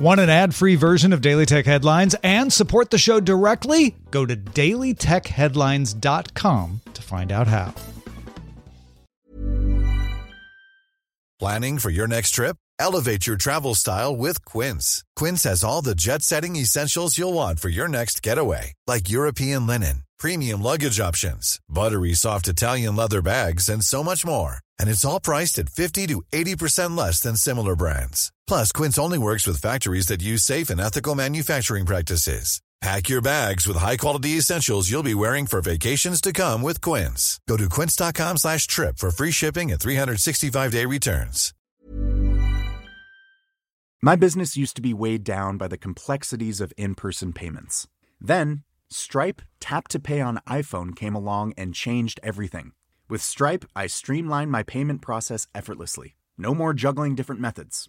[0.00, 3.94] Want an ad free version of Daily Tech Headlines and support the show directly?
[4.10, 7.74] Go to dailytechheadlines.com to find out how.
[11.38, 12.56] Planning for your next trip?
[12.78, 15.04] Elevate your travel style with Quince.
[15.16, 19.66] Quince has all the jet setting essentials you'll want for your next getaway, like European
[19.66, 24.60] linen, premium luggage options, buttery soft Italian leather bags, and so much more.
[24.78, 28.32] And it's all priced at 50 to 80% less than similar brands.
[28.50, 32.60] Plus, Quince only works with factories that use safe and ethical manufacturing practices.
[32.80, 37.38] Pack your bags with high-quality essentials you'll be wearing for vacations to come with Quince.
[37.46, 41.54] Go to quince.com slash trip for free shipping and 365-day returns.
[44.02, 47.86] My business used to be weighed down by the complexities of in-person payments.
[48.20, 52.72] Then, Stripe Tap to Pay on iPhone came along and changed everything.
[53.08, 56.16] With Stripe, I streamlined my payment process effortlessly.
[56.36, 57.88] No more juggling different methods.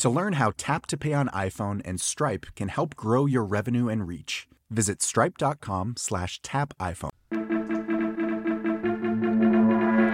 [0.00, 3.88] To learn how Tap to Pay on iPhone and Stripe can help grow your revenue
[3.88, 7.10] and reach, visit stripe.com slash tap iPhone.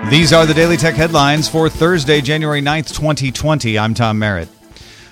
[0.08, 3.76] These are the Daily Tech headlines for Thursday, January 9th, 2020.
[3.76, 4.48] I'm Tom Merritt.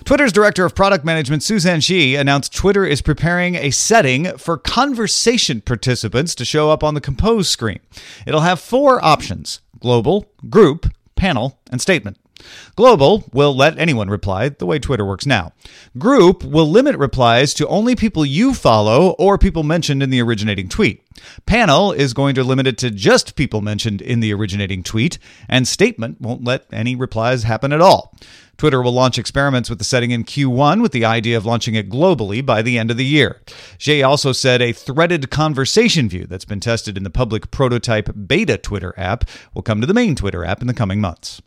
[0.04, 5.62] Twitter's director of product management, Suzanne Xie, announced Twitter is preparing a setting for conversation
[5.62, 7.80] participants to show up on the compose screen.
[8.24, 12.18] It'll have four options global, group, panel, and statement.
[12.76, 15.52] Global will let anyone reply the way Twitter works now.
[15.98, 20.68] Group will limit replies to only people you follow or people mentioned in the originating
[20.68, 21.04] tweet.
[21.46, 25.18] Panel is going to limit it to just people mentioned in the originating tweet,
[25.48, 28.14] and Statement won't let any replies happen at all.
[28.60, 31.88] Twitter will launch experiments with the setting in Q1 with the idea of launching it
[31.88, 33.40] globally by the end of the year.
[33.78, 38.58] Jay also said a threaded conversation view that's been tested in the public prototype beta
[38.58, 39.24] Twitter app
[39.54, 41.40] will come to the main Twitter app in the coming months.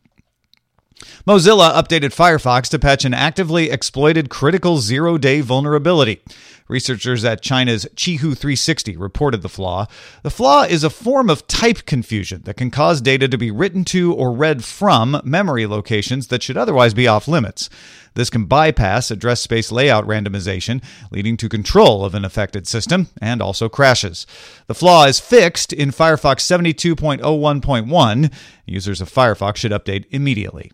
[1.26, 6.22] Mozilla updated Firefox to patch an actively exploited critical zero day vulnerability.
[6.68, 9.86] Researchers at China's Qihoo 360 reported the flaw.
[10.24, 13.84] The flaw is a form of type confusion that can cause data to be written
[13.86, 17.70] to or read from memory locations that should otherwise be off limits.
[18.16, 23.42] This can bypass address space layout randomization, leading to control of an affected system and
[23.42, 24.26] also crashes.
[24.68, 28.34] The flaw is fixed in Firefox 72.01.1.
[28.66, 30.72] Users of Firefox should update immediately.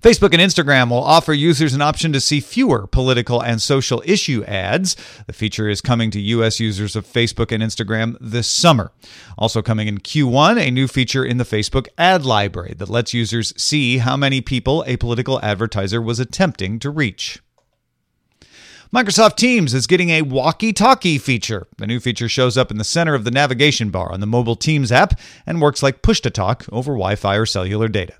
[0.00, 4.42] Facebook and Instagram will offer users an option to see fewer political and social issue
[4.44, 4.96] ads.
[5.26, 6.58] The feature is coming to U.S.
[6.58, 8.90] users of Facebook and Instagram this summer.
[9.38, 13.54] Also coming in Q1, a new feature in the Facebook ad library that lets users
[13.56, 17.40] see how many people a political advertiser was attempting to reach.
[18.92, 21.66] Microsoft Teams is getting a walkie talkie feature.
[21.78, 24.56] The new feature shows up in the center of the navigation bar on the mobile
[24.56, 28.14] Teams app and works like push to talk over Wi Fi or cellular data.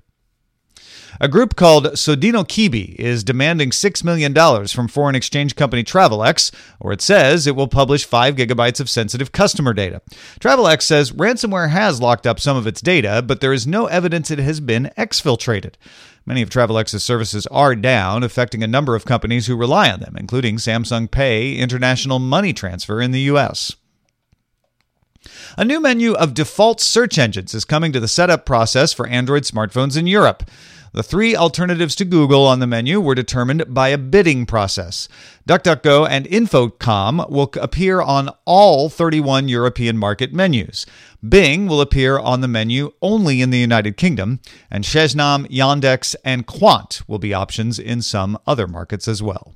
[1.19, 4.33] A group called Sodinokibi is demanding $6 million
[4.67, 9.31] from foreign exchange company Travelex, or it says it will publish 5 gigabytes of sensitive
[9.31, 10.01] customer data.
[10.39, 14.31] Travelex says ransomware has locked up some of its data, but there is no evidence
[14.31, 15.75] it has been exfiltrated.
[16.25, 20.15] Many of Travelex's services are down, affecting a number of companies who rely on them,
[20.17, 23.75] including Samsung Pay, international money transfer in the U.S.
[25.57, 29.43] A new menu of default search engines is coming to the setup process for Android
[29.43, 30.43] smartphones in Europe.
[30.93, 35.09] The three alternatives to Google on the menu were determined by a bidding process.
[35.49, 40.85] DuckDuckGo and Info.com will appear on all 31 European market menus.
[41.27, 44.39] Bing will appear on the menu only in the United Kingdom,
[44.69, 49.55] and Seznam, Yandex, and Qwant will be options in some other markets as well.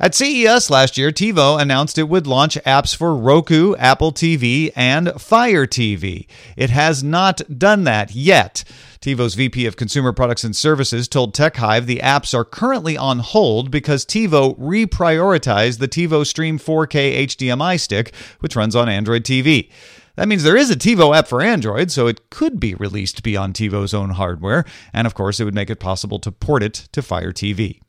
[0.00, 5.10] At CES last year, TiVo announced it would launch apps for Roku, Apple TV, and
[5.20, 6.28] Fire TV.
[6.56, 8.62] It has not done that yet.
[9.00, 13.72] TiVo's VP of Consumer Products and Services told TechHive the apps are currently on hold
[13.72, 19.68] because TiVo reprioritized the TiVo Stream 4K HDMI stick, which runs on Android TV.
[20.14, 23.54] That means there is a TiVo app for Android, so it could be released beyond
[23.54, 27.02] TiVo's own hardware, and of course, it would make it possible to port it to
[27.02, 27.80] Fire TV.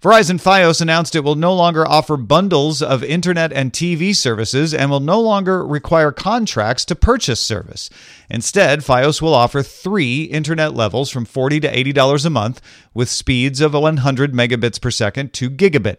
[0.00, 4.90] Verizon Fios announced it will no longer offer bundles of internet and TV services and
[4.90, 7.90] will no longer require contracts to purchase service.
[8.30, 12.62] Instead, Fios will offer three internet levels from 40 to $80 a month
[12.94, 15.98] with speeds of 100 megabits per second to gigabit.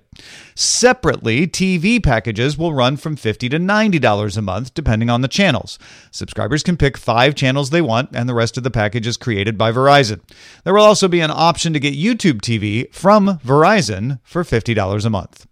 [0.56, 5.78] Separately, TV packages will run from 50 to $90 a month depending on the channels.
[6.10, 9.60] Subscribers can pick five channels they want, and the rest of the package is created
[9.60, 10.22] by Verizon.
[10.64, 13.91] There will also be an option to get YouTube TV from Verizon
[14.24, 15.48] for $50 a month.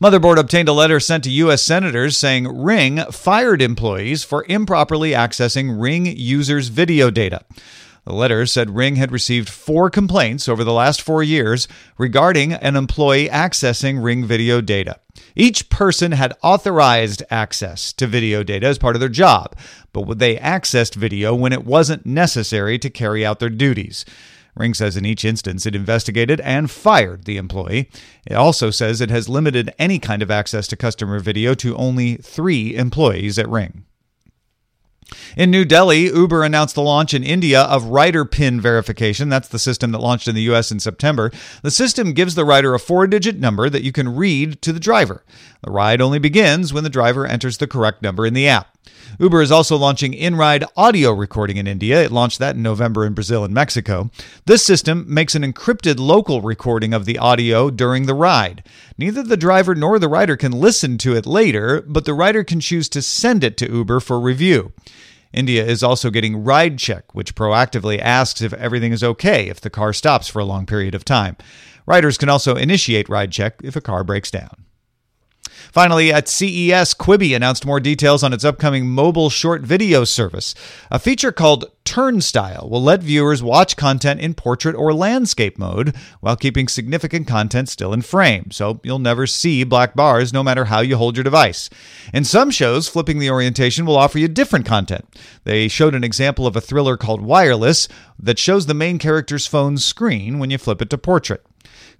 [0.00, 1.62] Motherboard obtained a letter sent to U.S.
[1.62, 7.44] senators saying Ring fired employees for improperly accessing Ring users' video data.
[8.04, 11.68] The letter said Ring had received four complaints over the last four years
[11.98, 14.98] regarding an employee accessing Ring video data.
[15.36, 19.54] Each person had authorized access to video data as part of their job,
[19.92, 24.06] but they accessed video when it wasn't necessary to carry out their duties.
[24.58, 27.88] Ring says in each instance it investigated and fired the employee.
[28.26, 32.16] It also says it has limited any kind of access to customer video to only
[32.16, 33.84] three employees at Ring.
[35.36, 39.28] In New Delhi, Uber announced the launch in India of rider pin verification.
[39.28, 41.30] That's the system that launched in the US in September.
[41.62, 44.80] The system gives the rider a four digit number that you can read to the
[44.80, 45.24] driver.
[45.62, 48.76] The ride only begins when the driver enters the correct number in the app.
[49.18, 52.02] Uber is also launching in ride audio recording in India.
[52.02, 54.10] It launched that in November in Brazil and Mexico.
[54.46, 58.62] This system makes an encrypted local recording of the audio during the ride.
[58.96, 62.60] Neither the driver nor the rider can listen to it later, but the rider can
[62.60, 64.72] choose to send it to Uber for review.
[65.32, 69.70] India is also getting Ride Check, which proactively asks if everything is okay if the
[69.70, 71.36] car stops for a long period of time.
[71.86, 74.64] Riders can also initiate Ride Check if a car breaks down.
[75.72, 80.54] Finally, at CES, Quibi announced more details on its upcoming mobile short video service.
[80.90, 86.36] A feature called Turnstyle will let viewers watch content in portrait or landscape mode while
[86.36, 90.80] keeping significant content still in frame, so you'll never see black bars no matter how
[90.80, 91.70] you hold your device.
[92.12, 95.06] In some shows, flipping the orientation will offer you different content.
[95.44, 99.78] They showed an example of a thriller called Wireless that shows the main character's phone
[99.78, 101.44] screen when you flip it to portrait.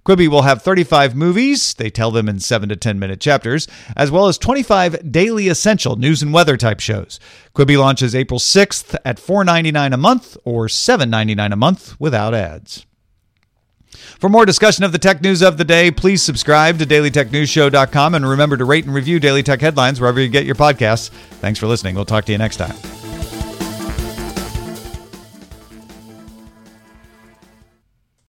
[0.05, 4.09] Quibi will have 35 movies, they tell them in 7 to 10 minute chapters, as
[4.09, 7.19] well as 25 daily essential news and weather type shows.
[7.53, 12.85] Quibi launches April 6th at $4.99 a month or $7.99 a month without ads.
[14.19, 18.27] For more discussion of the tech news of the day, please subscribe to dailytechnewsshow.com and
[18.27, 21.09] remember to rate and review Daily Tech Headlines wherever you get your podcasts.
[21.39, 21.95] Thanks for listening.
[21.95, 22.98] We'll talk to you next time.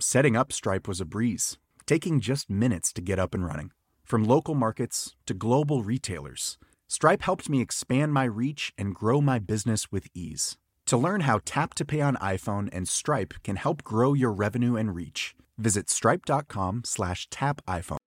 [0.00, 1.56] Setting up Stripe was a breeze,
[1.86, 3.70] taking just minutes to get up and running.
[4.02, 6.58] From local markets to global retailers,
[6.88, 10.56] Stripe helped me expand my reach and grow my business with ease.
[10.86, 14.74] To learn how Tap to Pay on iPhone and Stripe can help grow your revenue
[14.74, 17.98] and reach, visit stripe.com slash tap iPhone.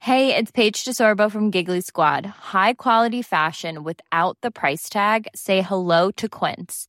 [0.00, 2.26] Hey, it's Paige DeSorbo from Giggly Squad.
[2.26, 5.28] High quality fashion without the price tag.
[5.34, 6.88] Say hello to Quince.